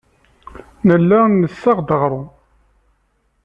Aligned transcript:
Nella 0.87 1.19
nessaɣ-d 1.27 1.89
aɣrum. 1.95 2.27